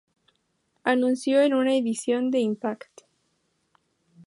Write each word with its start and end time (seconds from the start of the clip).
Anunció 0.83 1.41
en 1.43 1.53
una 1.53 1.75
edición 1.75 2.31
de 2.31 2.39
"Impact! 2.39 3.01